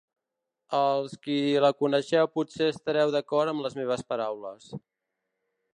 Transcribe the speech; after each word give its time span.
Els 0.77 1.11
qui 1.25 1.35
la 1.65 1.71
coneixeu 1.83 2.31
potser 2.39 2.71
estareu 2.75 3.15
d’acord 3.17 3.53
amb 3.53 3.65
les 3.67 3.79
meves 3.83 4.07
paraules. 4.15 4.73